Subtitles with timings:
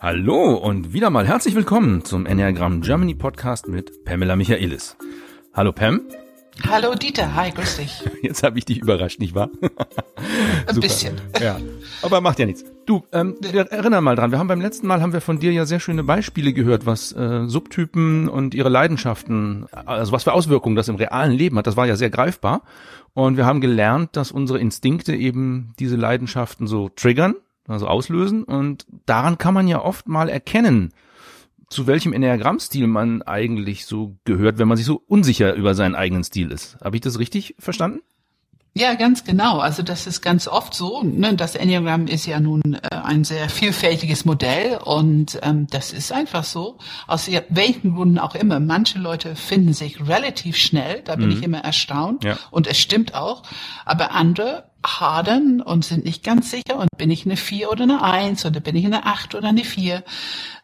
[0.00, 4.96] Hallo und wieder mal herzlich willkommen zum Enneagram Germany Podcast mit Pamela Michaelis.
[5.52, 6.02] Hallo Pam.
[6.70, 8.04] Hallo Dieter, hi, grüß dich.
[8.22, 9.50] Jetzt habe ich dich überrascht, nicht wahr?
[10.68, 11.16] Ein bisschen.
[11.40, 11.58] Ja,
[12.02, 12.64] aber macht ja nichts.
[12.86, 15.66] Du, ähm, erinnern mal dran, wir haben beim letzten Mal haben wir von dir ja
[15.66, 20.86] sehr schöne Beispiele gehört, was äh, Subtypen und ihre Leidenschaften, also was für Auswirkungen das
[20.86, 21.66] im realen Leben hat.
[21.66, 22.62] Das war ja sehr greifbar.
[23.14, 27.34] Und wir haben gelernt, dass unsere Instinkte eben diese Leidenschaften so triggern,
[27.68, 28.44] also auslösen.
[28.44, 30.92] Und daran kann man ja oft mal erkennen,
[31.68, 36.24] zu welchem Enneagrammstil man eigentlich so gehört, wenn man sich so unsicher über seinen eigenen
[36.24, 36.78] Stil ist.
[36.82, 38.00] Habe ich das richtig verstanden?
[38.74, 39.58] Ja, ganz genau.
[39.58, 41.02] Also das ist ganz oft so.
[41.02, 41.34] Ne?
[41.34, 46.44] Das Enneagramm ist ja nun äh, ein sehr vielfältiges Modell und ähm, das ist einfach
[46.44, 46.78] so.
[47.08, 48.60] Aus welchen Gründen auch immer.
[48.60, 51.32] Manche Leute finden sich relativ schnell, da bin mhm.
[51.32, 52.38] ich immer erstaunt ja.
[52.52, 53.42] und es stimmt auch.
[53.84, 58.02] Aber andere hadern und sind nicht ganz sicher und bin ich eine vier oder eine
[58.02, 60.04] eins oder bin ich eine acht oder eine vier.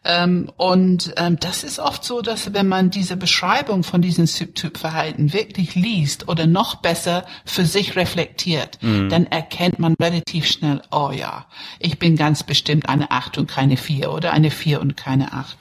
[0.07, 5.33] Ähm, und ähm, das ist oft so, dass wenn man diese Beschreibung von diesem Subtypverhalten
[5.33, 9.09] wirklich liest oder noch besser für sich reflektiert, mhm.
[9.09, 11.47] dann erkennt man relativ schnell, oh ja,
[11.79, 15.57] ich bin ganz bestimmt eine acht und keine vier oder eine vier und keine acht,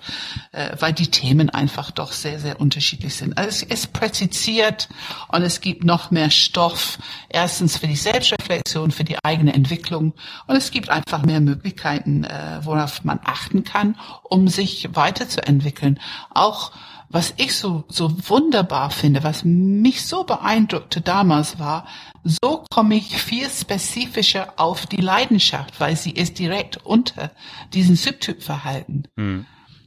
[0.53, 3.39] äh, weil die Themen einfach doch sehr, sehr unterschiedlich sind.
[3.39, 4.91] Also es ist präzisiert
[5.29, 6.99] und es gibt noch mehr Stoff,
[7.31, 8.44] erstens für die Selbstreflexion,
[8.91, 10.15] für die eigene Entwicklung
[10.47, 15.99] und es gibt einfach mehr Möglichkeiten, äh, worauf man achten kann, um sich weiterzuentwickeln.
[16.31, 16.73] Auch
[17.09, 21.87] was ich so, so wunderbar finde, was mich so beeindruckte damals war,
[22.25, 27.31] so komme ich viel spezifischer auf die Leidenschaft, weil sie ist direkt unter
[27.73, 29.07] diesen Subtypverhalten.
[29.17, 29.47] Mhm.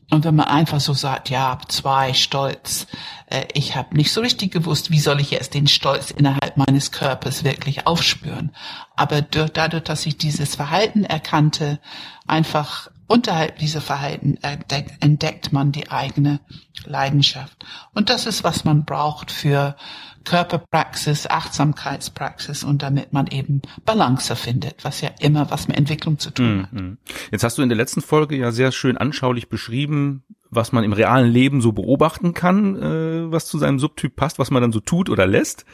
[0.09, 2.87] Und wenn man einfach so sagt, ja, zwei, Stolz,
[3.27, 6.91] äh, ich habe nicht so richtig gewusst, wie soll ich jetzt den Stolz innerhalb meines
[6.91, 8.51] Körpers wirklich aufspüren.
[8.95, 11.79] Aber dadurch, dass ich dieses Verhalten erkannte,
[12.25, 16.41] einfach Unterhalb dieser Verhalten entdeckt man die eigene
[16.83, 17.65] Leidenschaft.
[17.93, 19.77] Und das ist, was man braucht für
[20.27, 26.31] Körperpraxis, Achtsamkeitspraxis und damit man eben Balance findet, was ja immer was mit Entwicklung zu
[26.31, 26.73] tun hat.
[26.73, 26.97] Mhm.
[27.31, 30.93] Jetzt hast du in der letzten Folge ja sehr schön anschaulich beschrieben, was man im
[30.93, 34.79] realen Leben so beobachten kann, äh, was zu seinem Subtyp passt, was man dann so
[34.79, 35.65] tut oder lässt.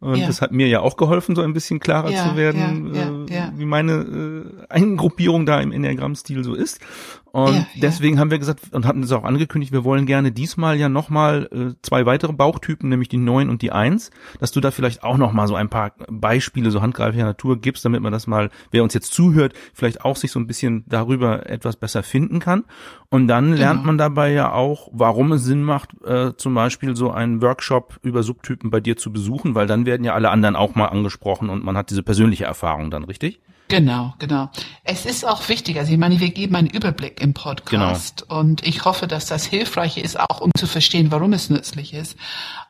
[0.00, 0.26] Und ja.
[0.26, 3.52] das hat mir ja auch geholfen, so ein bisschen klarer ja, zu werden, ja, äh,
[3.56, 6.80] wie meine äh, Eingruppierung da im Enneagramm-Stil so ist.
[7.32, 10.90] Und deswegen haben wir gesagt und hatten es auch angekündigt, wir wollen gerne diesmal ja
[10.90, 15.02] nochmal äh, zwei weitere Bauchtypen, nämlich die neun und die eins, dass du da vielleicht
[15.02, 18.82] auch nochmal so ein paar Beispiele, so handgreiflicher Natur gibst, damit man das mal, wer
[18.82, 22.64] uns jetzt zuhört, vielleicht auch sich so ein bisschen darüber etwas besser finden kann.
[23.12, 23.58] Und dann genau.
[23.58, 27.98] lernt man dabei ja auch, warum es Sinn macht, äh, zum Beispiel so einen Workshop
[28.02, 31.50] über Subtypen bei dir zu besuchen, weil dann werden ja alle anderen auch mal angesprochen
[31.50, 33.42] und man hat diese persönliche Erfahrung dann, richtig?
[33.72, 34.50] Genau, genau.
[34.84, 38.40] Es ist auch wichtig, also ich meine, wir geben einen Überblick im Podcast genau.
[38.40, 42.18] und ich hoffe, dass das hilfreich ist, auch um zu verstehen, warum es nützlich ist.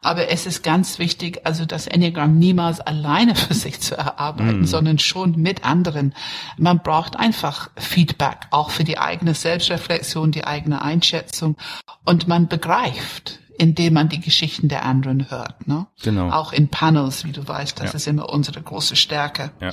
[0.01, 4.67] Aber es ist ganz wichtig, also das Enneagramm niemals alleine für sich zu erarbeiten, mm.
[4.67, 6.15] sondern schon mit anderen.
[6.57, 11.57] Man braucht einfach Feedback, auch für die eigene Selbstreflexion, die eigene Einschätzung
[12.05, 15.67] und man begreift, indem man die Geschichten der anderen hört.
[15.67, 15.89] Ne?
[16.05, 16.31] Genau.
[16.31, 17.97] Auch in Panels, wie du weißt, das ja.
[17.97, 19.51] ist immer unsere große Stärke.
[19.59, 19.73] Ja.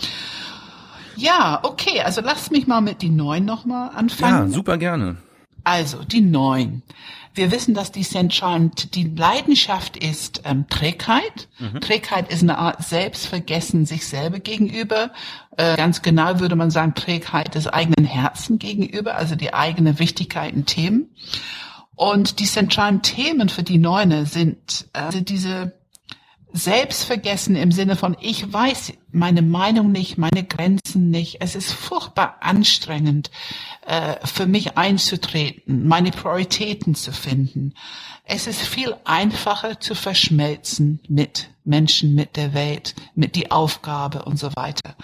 [1.19, 4.49] Ja, okay, also lass mich mal mit die neun nochmal anfangen.
[4.49, 5.17] Ja, super gerne.
[5.65, 6.81] Also, die neun.
[7.33, 11.49] Wir wissen, dass die zentralen, die Leidenschaft ist ähm, Trägheit.
[11.59, 11.81] Mhm.
[11.81, 15.11] Trägheit ist eine Art Selbstvergessen sich selber gegenüber.
[15.57, 20.53] Äh, ganz genau würde man sagen, Trägheit des eigenen Herzen gegenüber, also die eigene Wichtigkeit
[20.53, 21.09] in Themen.
[21.95, 25.78] Und die zentralen Themen für die Neune sind äh, diese
[26.51, 31.37] Selbstvergessen im Sinne von, ich weiß meine Meinung nicht, meine Grenzen nicht.
[31.41, 33.29] Es ist furchtbar anstrengend,
[33.85, 37.73] äh, für mich einzutreten, meine Prioritäten zu finden.
[38.23, 44.37] Es ist viel einfacher zu verschmelzen mit Menschen, mit der Welt, mit die Aufgabe und
[44.37, 44.95] so weiter.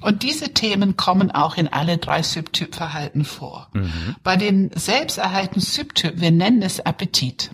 [0.00, 3.68] Und diese Themen kommen auch in alle drei Subtypverhalten vor.
[3.72, 4.16] Mhm.
[4.22, 7.50] Bei den selbsterhaltenen Subtyp, wir nennen es Appetit.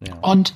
[0.00, 0.14] Ja.
[0.18, 0.54] Und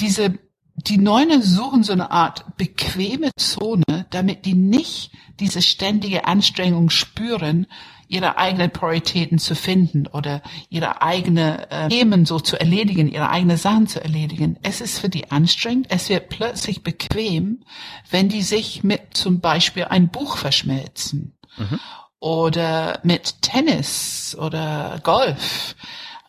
[0.00, 0.38] diese
[0.88, 7.66] die Neune suchen so eine Art bequeme Zone, damit die nicht diese ständige Anstrengung spüren,
[8.08, 13.56] ihre eigenen Prioritäten zu finden oder ihre eigene äh, Themen so zu erledigen, ihre eigene
[13.56, 14.58] Sachen zu erledigen.
[14.62, 15.86] Es ist für die anstrengend.
[15.90, 17.62] Es wird plötzlich bequem,
[18.10, 21.78] wenn die sich mit zum Beispiel ein Buch verschmelzen mhm.
[22.18, 25.76] oder mit Tennis oder Golf.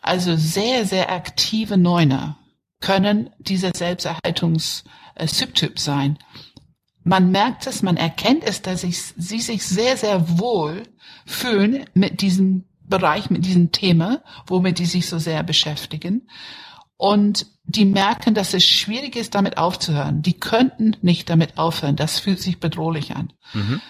[0.00, 2.36] Also sehr, sehr aktive Neuner
[2.82, 6.18] können dieser Selbsterhaltungs-Subtyp sein.
[7.04, 10.82] Man merkt es, man erkennt es, dass ich, sie sich sehr, sehr wohl
[11.24, 16.28] fühlen mit diesem Bereich, mit diesem Thema, womit die sich so sehr beschäftigen.
[16.96, 20.22] Und die merken, dass es schwierig ist, damit aufzuhören.
[20.22, 21.96] Die könnten nicht damit aufhören.
[21.96, 23.32] Das fühlt sich bedrohlich an.
[23.54, 23.80] Mhm.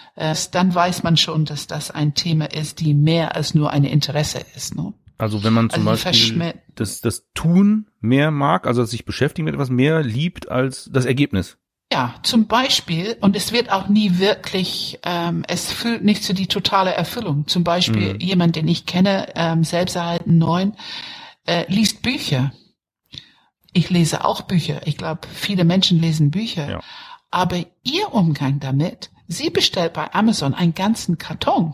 [0.51, 4.43] Dann weiß man schon, dass das ein Thema ist, die mehr als nur ein Interesse
[4.55, 4.75] ist.
[4.75, 4.93] Ne?
[5.17, 9.53] Also wenn man zum also Beispiel das, das Tun mehr mag, also sich beschäftigen mit
[9.53, 11.57] etwas mehr liebt als das Ergebnis.
[11.91, 16.47] Ja, zum Beispiel, und es wird auch nie wirklich, ähm, es fühlt nicht zu die
[16.47, 17.45] totale Erfüllung.
[17.47, 18.19] Zum Beispiel mhm.
[18.19, 20.73] jemand, den ich kenne, ähm, selbst erhalten neun,
[21.45, 22.51] äh, liest Bücher
[23.73, 24.85] ich lese auch Bücher.
[24.85, 26.69] Ich glaube, viele Menschen lesen Bücher.
[26.69, 26.79] Ja.
[27.31, 31.73] Aber ihr Umgang damit, sie bestellt bei Amazon einen ganzen Karton.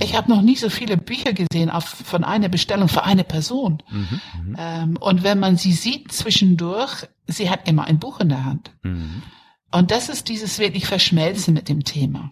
[0.00, 3.82] Ich habe noch nie so viele Bücher gesehen auf, von einer Bestellung für eine Person.
[3.90, 8.28] Mhm, mhm, ähm, und wenn man sie sieht zwischendurch, sie hat immer ein Buch in
[8.28, 8.70] der Hand.
[8.82, 9.22] Mhm.
[9.70, 12.30] Und das ist dieses wirklich Verschmelzen mit dem Thema.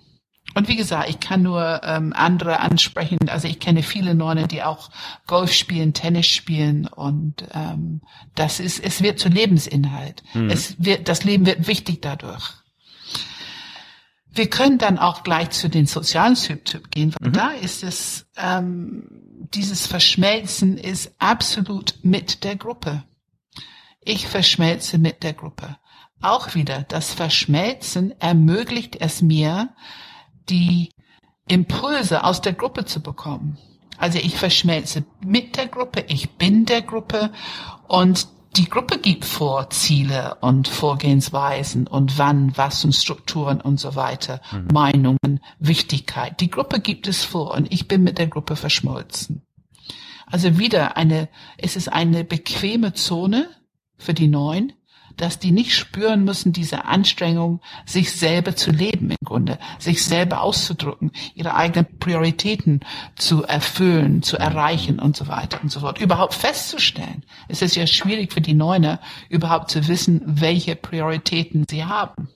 [0.54, 3.18] Und wie gesagt, ich kann nur ähm, andere ansprechen.
[3.28, 4.88] Also ich kenne viele Nonne, die auch
[5.26, 8.00] Golf spielen, Tennis spielen und ähm,
[8.34, 10.22] das ist, es wird zu Lebensinhalt.
[10.32, 10.48] Mhm.
[10.48, 12.54] Es wird, das Leben wird wichtig dadurch.
[14.36, 17.32] Wir können dann auch gleich zu den sozialen Typ gehen, weil mhm.
[17.32, 19.08] da ist es, ähm,
[19.54, 23.04] dieses Verschmelzen ist absolut mit der Gruppe.
[24.00, 25.78] Ich verschmelze mit der Gruppe.
[26.20, 29.70] Auch wieder, das Verschmelzen ermöglicht es mir,
[30.48, 30.90] die
[31.48, 33.58] Impulse aus der Gruppe zu bekommen.
[33.98, 37.32] Also ich verschmelze mit der Gruppe, ich bin der Gruppe
[37.88, 43.94] und die Gruppe gibt vor Ziele und Vorgehensweisen und wann, was und Strukturen und so
[43.96, 44.68] weiter, mhm.
[44.72, 46.40] Meinungen, Wichtigkeit.
[46.40, 49.42] Die Gruppe gibt es vor und ich bin mit der Gruppe verschmolzen.
[50.26, 53.48] Also wieder eine, es ist eine bequeme Zone
[53.98, 54.72] für die Neuen,
[55.16, 60.42] dass die nicht spüren müssen, diese Anstrengung, sich selber zu leben im Grunde, sich selber
[60.42, 62.80] auszudrücken, ihre eigenen Prioritäten
[63.16, 66.00] zu erfüllen, zu erreichen und so weiter und so fort.
[66.00, 67.24] Überhaupt festzustellen.
[67.48, 72.28] Es ist ja schwierig für die Neuner, überhaupt zu wissen, welche Prioritäten sie haben.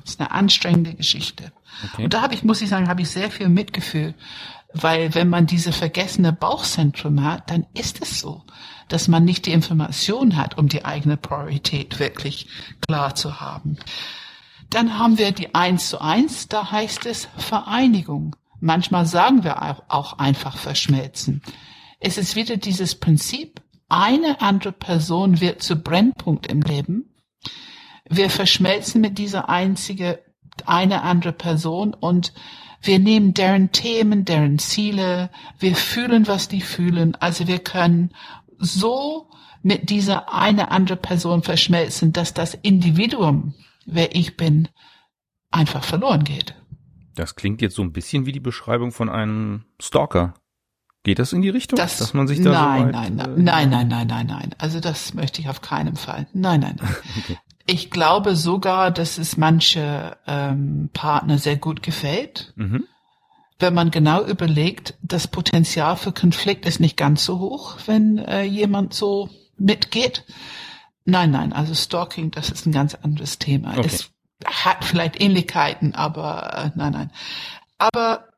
[0.00, 1.52] Das ist eine anstrengende Geschichte.
[1.92, 2.04] Okay.
[2.04, 4.14] Und da habe ich, muss ich sagen, habe ich sehr viel Mitgefühl,
[4.82, 8.44] weil wenn man diese vergessene Bauchzentrum hat, dann ist es so
[8.88, 12.48] dass man nicht die Information hat, um die eigene Priorität wirklich
[12.86, 13.78] klar zu haben.
[14.70, 18.36] Dann haben wir die Eins zu Eins, da heißt es Vereinigung.
[18.60, 21.42] Manchmal sagen wir auch einfach verschmelzen.
[22.00, 27.14] Es ist wieder dieses Prinzip, eine andere Person wird zu Brennpunkt im Leben.
[28.08, 30.24] Wir verschmelzen mit dieser einzige,
[30.64, 32.32] eine andere Person und
[32.82, 37.14] wir nehmen deren Themen, deren Ziele, wir fühlen, was die fühlen.
[37.16, 38.10] Also wir können
[38.58, 39.30] so
[39.62, 44.68] mit dieser eine andere Person verschmelzen, dass das Individuum, wer ich bin,
[45.50, 46.54] einfach verloren geht.
[47.14, 50.34] Das klingt jetzt so ein bisschen wie die Beschreibung von einem Stalker.
[51.02, 53.38] Geht das in die Richtung, das, dass man sich da nein, so weit, nein, nein,
[53.38, 54.54] äh, nein, nein, nein, nein, nein.
[54.58, 56.26] Also das möchte ich auf keinen Fall.
[56.32, 56.96] Nein, nein, nein.
[57.18, 57.38] okay.
[57.66, 62.52] Ich glaube sogar, dass es manche ähm, Partner sehr gut gefällt.
[62.56, 62.86] Mhm
[63.58, 68.42] wenn man genau überlegt, das Potenzial für Konflikt ist nicht ganz so hoch, wenn äh,
[68.42, 70.24] jemand so mitgeht.
[71.04, 73.78] Nein, nein, also Stalking, das ist ein ganz anderes Thema.
[73.78, 73.86] Okay.
[73.86, 74.10] Es
[74.44, 77.10] hat vielleicht Ähnlichkeiten, aber äh, nein, nein.
[77.78, 78.28] Aber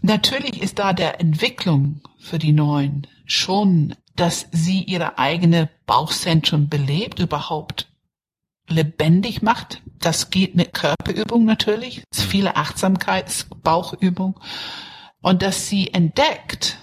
[0.00, 7.18] natürlich ist da der Entwicklung für die Neuen schon, dass sie ihre eigene Bauchzentrum belebt,
[7.18, 7.89] überhaupt
[8.70, 9.82] lebendig macht.
[9.98, 12.30] Das geht mit Körperübung natürlich, es mhm.
[12.30, 14.40] viele Achtsamkeitsbauchübung
[15.20, 16.78] und dass sie entdeckt,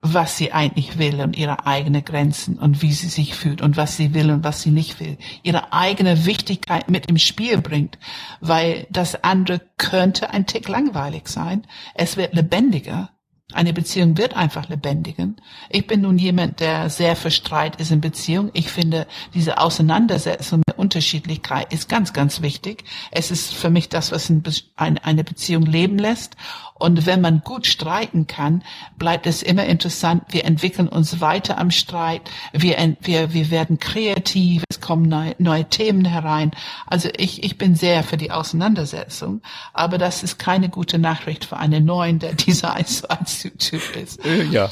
[0.00, 3.96] was sie eigentlich will und ihre eigenen Grenzen und wie sie sich fühlt und was
[3.96, 5.18] sie will und was sie nicht will.
[5.42, 7.98] Ihre eigene Wichtigkeit mit im Spiel bringt,
[8.40, 11.66] weil das andere könnte ein Tick langweilig sein.
[11.94, 13.10] Es wird lebendiger
[13.54, 15.36] eine Beziehung wird einfach lebendigen.
[15.70, 18.50] Ich bin nun jemand, der sehr für Streit ist in Beziehung.
[18.52, 22.84] Ich finde, diese Auseinandersetzung mit Unterschiedlichkeit ist ganz, ganz wichtig.
[23.10, 24.30] Es ist für mich das, was
[24.76, 26.36] eine Beziehung leben lässt.
[26.78, 28.62] Und wenn man gut streiten kann,
[28.98, 30.22] bleibt es immer interessant.
[30.28, 32.22] Wir entwickeln uns weiter am Streit.
[32.52, 34.62] Wir, wir, wir werden kreativ.
[34.68, 36.52] Es kommen neue, neue Themen herein.
[36.86, 39.42] Also ich, ich bin sehr für die Auseinandersetzung.
[39.72, 43.96] Aber das ist keine gute Nachricht für einen neuen, der dieser 1 zu 1 Typ
[43.96, 44.24] ist.
[44.24, 44.70] Äh, ja.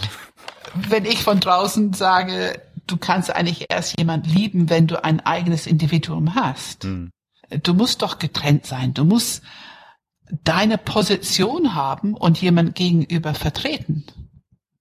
[0.74, 5.66] Wenn ich von draußen sage, du kannst eigentlich erst jemand lieben, wenn du ein eigenes
[5.66, 6.84] Individuum hast.
[6.84, 7.10] Hm.
[7.62, 8.94] Du musst doch getrennt sein.
[8.94, 9.42] Du musst
[10.44, 14.04] deine Position haben und jemand gegenüber vertreten.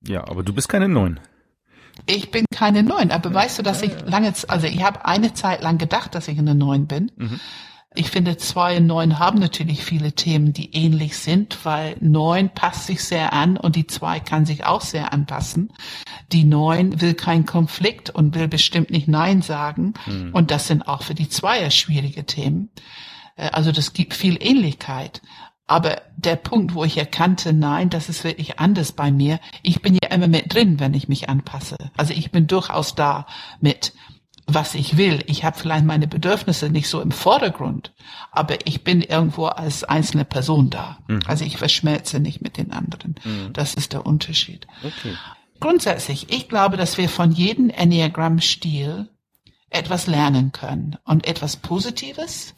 [0.07, 1.19] Ja, aber du bist keine Neun.
[2.07, 5.61] Ich bin keine Neun, aber weißt du, dass ich lange, also ich habe eine Zeit
[5.61, 7.11] lang gedacht, dass ich eine Neun bin.
[7.15, 7.39] Mhm.
[7.97, 12.87] Ich finde, zwei und neun haben natürlich viele Themen, die ähnlich sind, weil neun passt
[12.87, 15.71] sich sehr an und die zwei kann sich auch sehr anpassen.
[16.31, 19.93] Die neun will keinen Konflikt und will bestimmt nicht Nein sagen.
[20.05, 20.31] Mhm.
[20.33, 22.69] Und das sind auch für die Zweier schwierige Themen.
[23.35, 25.21] Äh, also das gibt viel Ähnlichkeit.
[25.67, 29.39] Aber der Punkt, wo ich erkannte, nein, das ist wirklich anders bei mir.
[29.63, 31.77] Ich bin ja immer mit drin, wenn ich mich anpasse.
[31.97, 33.25] Also ich bin durchaus da
[33.59, 33.93] mit
[34.47, 35.23] was ich will.
[35.27, 37.93] Ich habe vielleicht meine Bedürfnisse nicht so im Vordergrund,
[38.31, 40.99] aber ich bin irgendwo als einzelne Person da.
[41.07, 41.21] Mhm.
[41.25, 43.15] Also ich verschmelze nicht mit den anderen.
[43.23, 43.53] Mhm.
[43.53, 44.67] Das ist der Unterschied.
[44.83, 45.15] Okay.
[45.59, 49.09] Grundsätzlich, ich glaube, dass wir von jedem Enneagram-Stil
[49.69, 52.53] etwas lernen können und etwas Positives,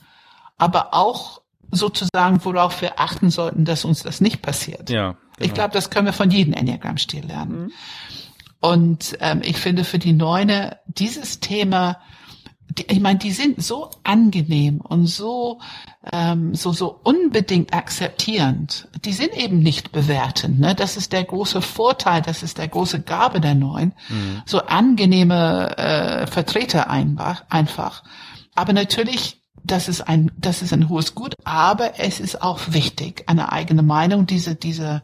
[0.58, 4.90] aber auch sozusagen, worauf wir achten sollten, dass uns das nicht passiert.
[4.90, 5.18] Ja, genau.
[5.40, 7.64] Ich glaube, das können wir von jedem Enneagram-Stil lernen.
[7.64, 7.72] Mhm.
[8.60, 12.00] Und ähm, ich finde für die Neune dieses Thema,
[12.70, 15.60] die, ich meine, die sind so angenehm und so
[16.12, 18.88] ähm, so so unbedingt akzeptierend.
[19.06, 20.60] Die sind eben nicht bewertend.
[20.60, 20.74] Ne?
[20.76, 23.94] Das ist der große Vorteil, das ist der große Gabe der Neuen.
[24.10, 24.42] Mhm.
[24.46, 28.04] So angenehme äh, Vertreter einfach, einfach.
[28.56, 29.37] Aber natürlich
[29.68, 33.84] das ist ein, das ist ein hohes Gut, aber es ist auch wichtig, eine eigene
[33.84, 35.04] Meinung, diese, diese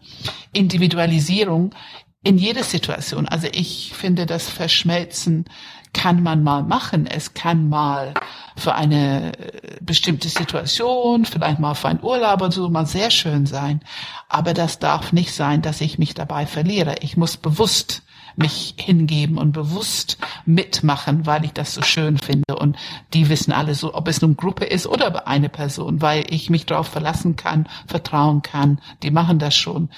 [0.54, 1.76] Individualisierung
[2.24, 3.28] in jeder Situation.
[3.28, 5.46] Also ich finde, das Verschmelzen
[5.94, 7.06] kann man mal machen.
[7.06, 8.14] Es kann mal
[8.56, 13.46] für eine äh, bestimmte Situation, vielleicht mal für einen Urlaub oder so mal sehr schön
[13.46, 13.82] sein.
[14.28, 16.96] Aber das darf nicht sein, dass ich mich dabei verliere.
[17.02, 18.03] Ich muss bewusst
[18.36, 22.56] mich hingeben und bewusst mitmachen, weil ich das so schön finde.
[22.56, 22.78] Und
[23.14, 26.66] die wissen alle so, ob es nun Gruppe ist oder eine Person, weil ich mich
[26.66, 28.80] darauf verlassen kann, vertrauen kann.
[29.04, 29.90] Die machen das schon.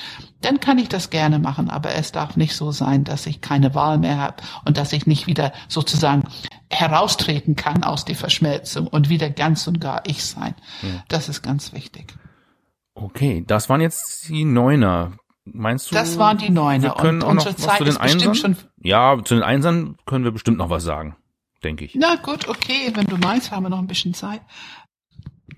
[0.42, 3.74] Dann kann ich das gerne machen, aber es darf nicht so sein, dass ich keine
[3.74, 6.24] Wahl mehr habe und dass ich nicht wieder sozusagen
[6.70, 10.56] heraustreten kann aus der Verschmelzung und wieder ganz und gar ich sein.
[10.82, 11.04] Ja.
[11.08, 12.14] Das ist ganz wichtig.
[12.94, 15.14] Okay, das waren jetzt die Neuner.
[15.46, 15.96] Meinst du?
[15.96, 16.84] Das waren die Neune.
[16.84, 18.36] Wir können und auch noch was zu den Einsern?
[18.36, 21.16] Schon ja, zu den Einsern können wir bestimmt noch was sagen,
[21.64, 21.96] denke ich.
[21.96, 24.42] Na gut, okay, wenn du meinst, haben wir noch ein bisschen Zeit.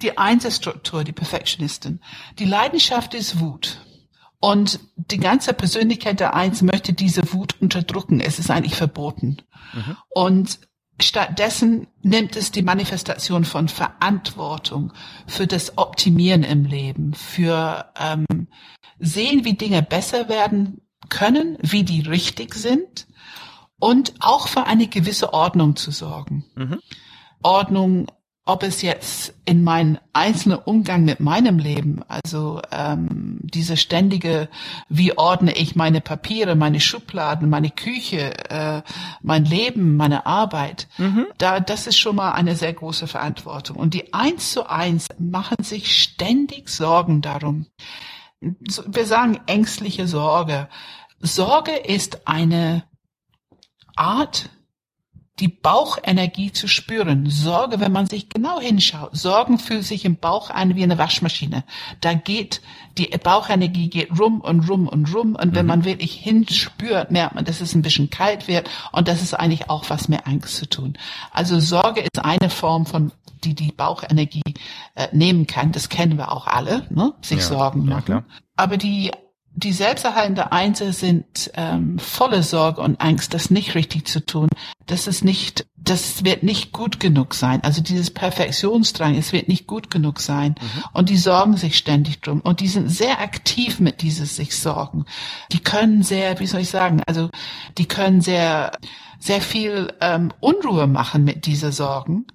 [0.01, 2.01] Die Einserstruktur, die Perfektionistin.
[2.37, 3.81] Die Leidenschaft ist Wut.
[4.39, 8.19] Und die ganze Persönlichkeit der Eins möchte diese Wut unterdrücken.
[8.19, 9.37] Es ist eigentlich verboten.
[9.73, 9.97] Mhm.
[10.09, 10.59] Und
[10.99, 14.93] stattdessen nimmt es die Manifestation von Verantwortung
[15.27, 18.47] für das Optimieren im Leben, für ähm,
[18.99, 23.07] sehen, wie Dinge besser werden können, wie die richtig sind
[23.79, 26.45] und auch für eine gewisse Ordnung zu sorgen.
[26.55, 26.79] Mhm.
[27.43, 28.07] Ordnung,
[28.47, 34.49] ob es jetzt in meinen einzelnen Umgang mit meinem Leben, also ähm, diese ständige,
[34.89, 38.81] wie ordne ich meine Papiere, meine Schubladen, meine Küche, äh,
[39.21, 41.27] mein Leben, meine Arbeit, mhm.
[41.37, 43.77] da das ist schon mal eine sehr große Verantwortung.
[43.77, 47.67] Und die eins zu eins machen sich ständig Sorgen darum,
[48.39, 50.69] wir sagen ängstliche Sorge.
[51.19, 52.83] Sorge ist eine
[53.95, 54.49] Art,
[55.39, 57.29] die Bauchenergie zu spüren.
[57.29, 59.15] Sorge, wenn man sich genau hinschaut.
[59.15, 61.63] Sorgen fühlt sich im Bauch an wie eine Waschmaschine.
[62.01, 62.61] Da geht,
[62.97, 65.35] die Bauchenergie geht rum und rum und rum.
[65.35, 65.69] Und wenn mhm.
[65.69, 68.69] man wirklich hinspürt, merkt man, dass es ein bisschen kalt wird.
[68.91, 70.97] Und das ist eigentlich auch was mit Angst zu tun.
[71.31, 73.11] Also Sorge ist eine Form von
[73.43, 74.41] die die Bauchenergie
[74.95, 75.71] äh, nehmen kann.
[75.71, 77.13] Das kennen wir auch alle, ne?
[77.21, 78.11] sich ja, Sorgen machen.
[78.11, 78.23] Ja.
[78.55, 79.11] Aber die
[79.57, 84.49] die selbsterhaltende Einser sind ähm, volle Sorge und Angst, das nicht richtig zu tun.
[84.85, 87.63] Das ist nicht, das wird nicht gut genug sein.
[87.63, 90.53] Also dieses Perfektionsdrang, es wird nicht gut genug sein.
[90.61, 90.83] Mhm.
[90.93, 92.41] Und die sorgen sich ständig drum.
[92.41, 95.05] Und die sind sehr aktiv mit dieses sich sorgen.
[95.51, 97.31] Die können sehr, wie soll ich sagen, also
[97.79, 98.73] die können sehr,
[99.17, 102.27] sehr viel ähm, Unruhe machen mit dieser Sorgen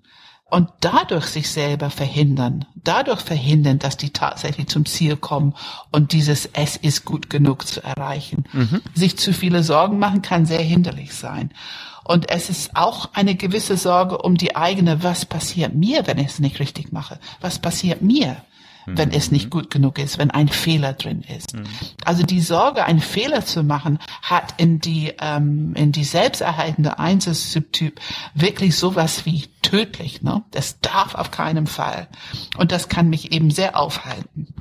[0.52, 5.54] und dadurch sich selber verhindern, dadurch verhindern, dass die tatsächlich zum Ziel kommen
[5.90, 8.44] und dieses Es ist gut genug zu erreichen.
[8.52, 8.82] Mhm.
[8.92, 11.54] Sich zu viele Sorgen machen kann sehr hinderlich sein.
[12.04, 16.26] Und es ist auch eine gewisse Sorge um die eigene, was passiert mir, wenn ich
[16.26, 17.18] es nicht richtig mache?
[17.40, 18.37] Was passiert mir?
[18.87, 19.15] Wenn mhm.
[19.15, 21.55] es nicht gut genug ist, wenn ein Fehler drin ist.
[21.55, 21.65] Mhm.
[22.05, 28.01] Also die Sorge, einen Fehler zu machen, hat in die ähm, in die selbsterhaltende Einzeltyp
[28.35, 30.23] wirklich sowas wie tödlich.
[30.23, 30.43] Ne?
[30.51, 32.09] Das darf auf keinen Fall.
[32.57, 34.55] Und das kann mich eben sehr aufhalten.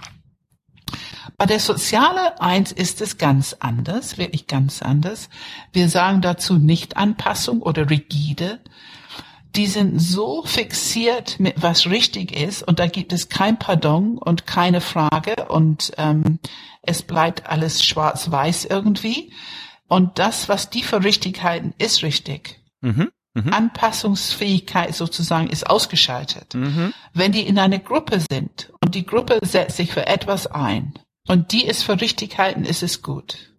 [1.38, 5.28] Bei der soziale Eins ist es ganz anders, wirklich ganz anders.
[5.74, 8.60] Wir sagen dazu nicht Anpassung oder rigide,
[9.56, 14.48] die sind so fixiert mit was richtig ist und da gibt es kein Pardon und
[14.48, 16.40] keine Frage und ähm,
[16.82, 19.34] es bleibt alles schwarz-weiß irgendwie.
[19.88, 22.62] Und das, was die für richtig halten, ist richtig.
[22.80, 23.12] Mhm.
[23.34, 23.54] Mhm.
[23.54, 26.54] Anpassungsfähigkeit sozusagen ist ausgeschaltet.
[26.54, 26.94] Mhm.
[27.14, 30.94] Wenn die in einer Gruppe sind und die Gruppe setzt sich für etwas ein
[31.28, 33.52] und die es für richtig halten, ist es gut.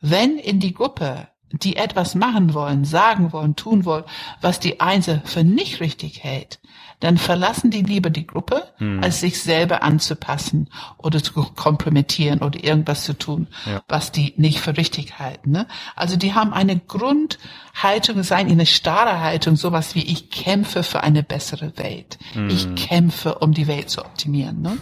[0.00, 4.04] Wenn in die Gruppe die etwas machen wollen, sagen wollen, tun wollen,
[4.40, 6.60] was die Einser für nicht richtig hält,
[7.00, 9.02] dann verlassen die lieber die Gruppe, hm.
[9.02, 13.82] als sich selber anzupassen oder zu kompromittieren oder irgendwas zu tun, ja.
[13.88, 15.52] was die nicht für richtig halten.
[15.52, 15.66] Ne?
[15.94, 21.22] Also die haben eine Grundhaltung, sein eine starre Haltung, sowas wie ich kämpfe für eine
[21.22, 22.18] bessere Welt.
[22.32, 22.50] Hm.
[22.50, 24.60] Ich kämpfe, um die Welt zu optimieren.
[24.60, 24.78] Ne?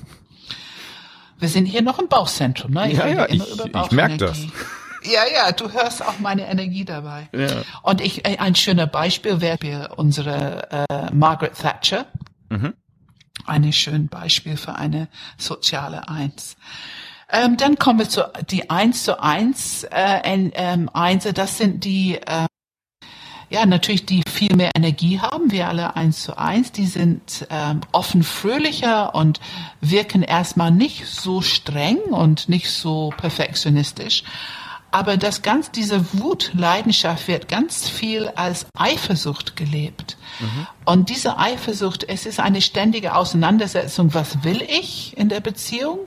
[1.38, 2.72] Wir sind hier noch im Bauchzentrum.
[2.72, 2.92] Ne?
[2.92, 4.38] Ich ja, ja, ich, ich merke das.
[5.12, 7.28] Ja, ja, du hörst auch meine Energie dabei.
[7.32, 7.62] Ja.
[7.82, 12.06] Und ich, äh, ein schöner Beispiel wäre unsere äh, Margaret Thatcher.
[12.48, 12.74] Mhm.
[13.46, 15.08] Ein schönes Beispiel für eine
[15.38, 16.56] soziale Eins.
[17.30, 21.32] Ähm, dann kommen wir zu die Eins zu Eins äh, ähm, Einser.
[21.32, 22.46] Das sind die äh,
[23.48, 27.80] ja, natürlich, die viel mehr Energie haben, wir alle eins zu eins, die sind ähm,
[27.92, 29.40] offen fröhlicher und
[29.80, 34.24] wirken erstmal nicht so streng und nicht so perfektionistisch.
[34.90, 40.16] Aber das ganz, diese Wut, Leidenschaft wird ganz viel als Eifersucht gelebt.
[40.40, 40.66] Mhm.
[40.84, 45.98] Und diese Eifersucht, es ist eine ständige Auseinandersetzung, was will ich in der Beziehung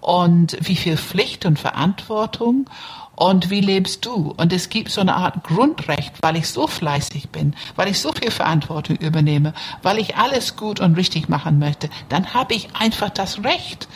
[0.00, 2.68] und wie viel Pflicht und Verantwortung
[3.16, 4.34] und wie lebst du?
[4.36, 8.12] Und es gibt so eine Art Grundrecht, weil ich so fleißig bin, weil ich so
[8.12, 13.10] viel Verantwortung übernehme, weil ich alles gut und richtig machen möchte, dann habe ich einfach
[13.10, 13.88] das Recht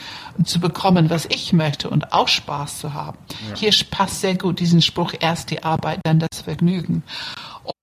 [0.45, 3.19] zu bekommen, was ich möchte und auch Spaß zu haben.
[3.50, 3.57] Ja.
[3.57, 7.03] Hier passt sehr gut diesen Spruch, erst die Arbeit, dann das Vergnügen.
[7.65, 7.75] Und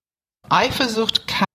[0.50, 1.47] Eifersucht kann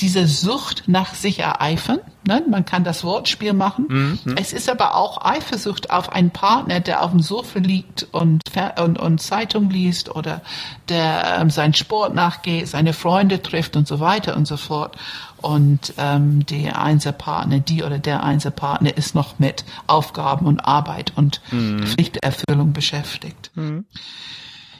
[0.00, 2.00] diese Sucht nach sich ereifern.
[2.26, 2.42] Ne?
[2.50, 3.86] Man kann das Wortspiel machen.
[4.24, 4.34] Mhm.
[4.36, 8.42] Es ist aber auch Eifersucht auf einen Partner, der auf dem Sofa liegt und,
[8.76, 10.42] und, und Zeitung liest oder
[10.88, 14.96] der ähm, seinen Sport nachgeht, seine Freunde trifft und so weiter und so fort.
[15.36, 21.40] Und ähm, der Einserpartner, die oder der Einserpartner ist noch mit Aufgaben und Arbeit und
[21.52, 21.86] mhm.
[21.86, 23.52] Pflichterfüllung beschäftigt.
[23.54, 23.84] Mhm.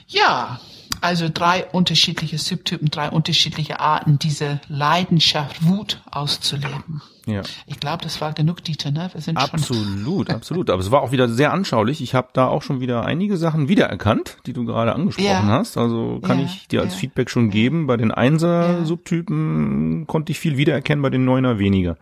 [0.07, 0.59] Ja,
[1.01, 7.01] also drei unterschiedliche Subtypen, drei unterschiedliche Arten, diese Leidenschaft, Wut auszuleben.
[7.25, 7.41] Ja.
[7.65, 9.09] Ich glaube, das war genug, Dieter, ne?
[9.11, 10.69] Wir sind absolut, schon absolut.
[10.69, 12.01] Aber es war auch wieder sehr anschaulich.
[12.01, 15.43] Ich habe da auch schon wieder einige Sachen wiedererkannt, die du gerade angesprochen ja.
[15.43, 15.77] hast.
[15.77, 16.99] Also kann ja, ich dir als ja.
[16.99, 17.87] Feedback schon geben.
[17.87, 21.97] Bei den Einser-Subtypen konnte ich viel wiedererkennen, bei den Neuner weniger.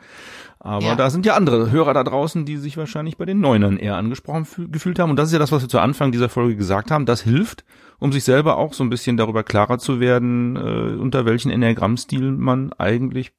[0.60, 0.96] Aber ja.
[0.96, 4.48] da sind ja andere Hörer da draußen, die sich wahrscheinlich bei den Neunern eher angesprochen
[4.72, 5.10] gefühlt haben.
[5.10, 7.06] Und das ist ja das, was wir zu Anfang dieser Folge gesagt haben.
[7.06, 7.66] Das hilft,
[8.00, 12.32] um sich selber auch so ein bisschen darüber klarer zu werden, äh, unter welchen Enneagrammstil
[12.32, 13.32] man eigentlich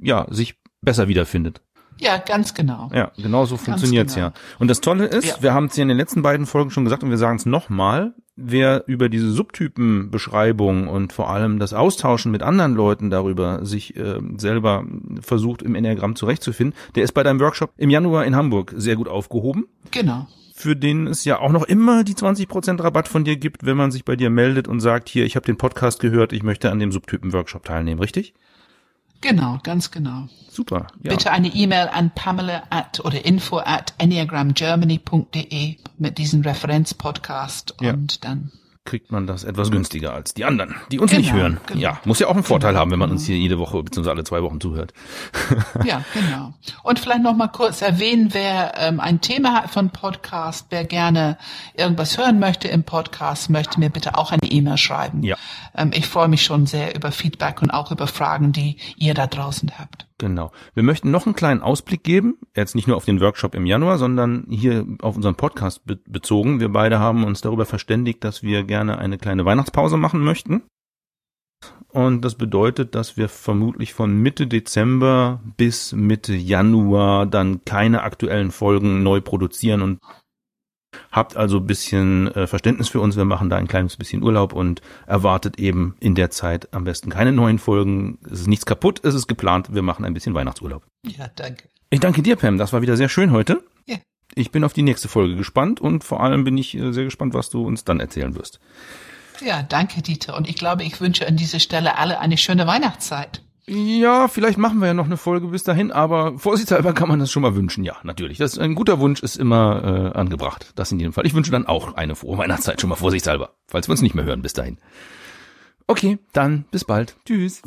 [0.00, 1.62] ja sich besser wiederfindet.
[1.98, 2.90] Ja, ganz genau.
[2.92, 4.28] Ja, genau so funktioniert's genau.
[4.28, 4.32] ja.
[4.58, 5.36] Und das Tolle ist, ja.
[5.40, 7.46] wir haben es ja in den letzten beiden Folgen schon gesagt und wir sagen es
[7.46, 13.96] nochmal, wer über diese Subtypenbeschreibung und vor allem das Austauschen mit anderen Leuten darüber sich
[13.96, 14.84] äh, selber
[15.22, 19.08] versucht im Enneagramm zurechtzufinden, der ist bei deinem Workshop im Januar in Hamburg sehr gut
[19.08, 19.66] aufgehoben.
[19.90, 20.26] Genau.
[20.58, 23.90] Für den es ja auch noch immer die 20% Rabatt von dir gibt, wenn man
[23.90, 26.78] sich bei dir meldet und sagt, hier, ich habe den Podcast gehört, ich möchte an
[26.78, 28.32] dem Subtypen-Workshop teilnehmen, richtig?
[29.20, 30.28] Genau, ganz genau.
[30.48, 30.86] Super.
[31.02, 31.10] Ja.
[31.10, 37.92] Bitte eine E-Mail an Pamela at oder info at enneagramgermany.de mit diesem Referenzpodcast ja.
[37.92, 38.50] und dann
[38.86, 41.60] kriegt man das etwas günstiger als die anderen, die uns genau, nicht hören.
[41.66, 41.80] Genau.
[41.80, 44.08] Ja, muss ja auch einen Vorteil genau, haben, wenn man uns hier jede Woche bzw.
[44.08, 44.94] alle zwei Wochen zuhört.
[45.84, 46.54] ja, genau.
[46.82, 51.36] Und vielleicht noch mal kurz erwähnen, wer ähm, ein Thema hat von Podcast, wer gerne
[51.74, 55.22] irgendwas hören möchte im Podcast, möchte mir bitte auch eine E-Mail schreiben.
[55.22, 55.36] Ja.
[55.74, 59.26] Ähm, ich freue mich schon sehr über Feedback und auch über Fragen, die ihr da
[59.26, 60.06] draußen habt.
[60.18, 60.50] Genau.
[60.74, 63.98] Wir möchten noch einen kleinen Ausblick geben, jetzt nicht nur auf den Workshop im Januar,
[63.98, 66.58] sondern hier auf unseren Podcast be bezogen.
[66.58, 70.62] Wir beide haben uns darüber verständigt, dass wir gerne eine kleine Weihnachtspause machen möchten.
[71.88, 78.50] Und das bedeutet, dass wir vermutlich von Mitte Dezember bis Mitte Januar dann keine aktuellen
[78.50, 80.00] Folgen neu produzieren und
[81.16, 83.16] Habt also ein bisschen äh, Verständnis für uns.
[83.16, 87.08] Wir machen da ein kleines bisschen Urlaub und erwartet eben in der Zeit am besten
[87.08, 88.18] keine neuen Folgen.
[88.30, 89.72] Es ist nichts kaputt, es ist geplant.
[89.72, 90.82] Wir machen ein bisschen Weihnachtsurlaub.
[91.06, 91.70] Ja, danke.
[91.88, 92.58] Ich danke dir, Pam.
[92.58, 93.62] Das war wieder sehr schön heute.
[93.86, 93.96] Ja.
[94.34, 97.32] Ich bin auf die nächste Folge gespannt und vor allem bin ich äh, sehr gespannt,
[97.32, 98.60] was du uns dann erzählen wirst.
[99.42, 100.36] Ja, danke, Dieter.
[100.36, 103.40] Und ich glaube, ich wünsche an dieser Stelle alle eine schöne Weihnachtszeit.
[103.68, 107.32] Ja, vielleicht machen wir ja noch eine Folge bis dahin, aber vorsichtshalber kann man das
[107.32, 107.82] schon mal wünschen.
[107.82, 108.38] Ja, natürlich.
[108.38, 110.72] Das ein guter Wunsch ist immer äh, angebracht.
[110.76, 111.26] Das in jedem Fall.
[111.26, 114.24] Ich wünsche dann auch eine frohe Weihnachtszeit schon mal vorsichtshalber, falls wir uns nicht mehr
[114.24, 114.78] hören bis dahin.
[115.88, 117.16] Okay, dann bis bald.
[117.26, 117.62] Tschüss.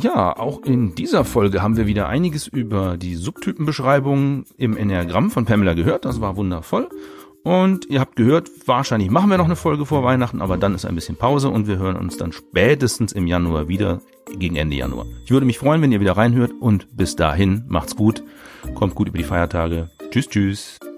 [0.00, 5.44] Ja, auch in dieser Folge haben wir wieder einiges über die Subtypenbeschreibung im Enneagramm von
[5.44, 6.04] Pamela gehört.
[6.04, 6.88] Das war wundervoll.
[7.44, 10.84] Und ihr habt gehört, wahrscheinlich machen wir noch eine Folge vor Weihnachten, aber dann ist
[10.84, 14.00] ein bisschen Pause und wir hören uns dann spätestens im Januar wieder,
[14.38, 15.06] gegen Ende Januar.
[15.24, 18.22] Ich würde mich freuen, wenn ihr wieder reinhört und bis dahin macht's gut,
[18.74, 19.90] kommt gut über die Feiertage.
[20.10, 20.91] Tschüss, tschüss.